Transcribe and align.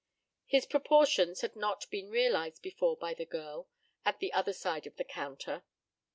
His 0.47 0.65
proportions 0.65 1.41
had 1.41 1.55
not 1.55 1.87
been 1.91 2.09
realized 2.09 2.63
before 2.63 2.97
by 2.97 3.13
the 3.13 3.23
girl 3.23 3.69
at 4.03 4.17
the 4.17 4.33
other 4.33 4.51
side 4.51 4.87
of 4.87 4.95
the 4.95 5.03
counter. 5.05 5.61